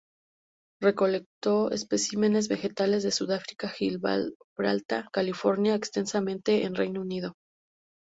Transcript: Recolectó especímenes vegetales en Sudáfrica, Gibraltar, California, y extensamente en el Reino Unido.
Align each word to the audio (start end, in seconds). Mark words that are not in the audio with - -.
Recolectó 0.81 1.69
especímenes 1.69 2.47
vegetales 2.47 3.05
en 3.05 3.11
Sudáfrica, 3.11 3.69
Gibraltar, 3.69 5.11
California, 5.13 5.73
y 5.73 5.75
extensamente 5.75 6.61
en 6.61 6.69
el 6.69 6.75
Reino 6.75 7.01
Unido. 7.01 7.35